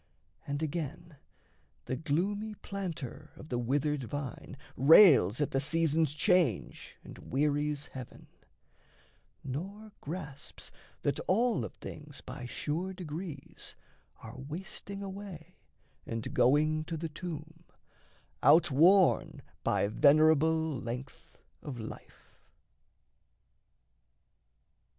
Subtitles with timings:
[0.47, 1.17] And, again,
[1.85, 8.25] The gloomy planter of the withered vine Rails at the season's change and wearies heaven,
[9.43, 10.71] Nor grasps
[11.03, 13.75] that all of things by sure degrees
[14.23, 15.57] Are wasting away
[16.07, 17.63] and going to the tomb,
[18.41, 22.33] Outworn by venerable length of life.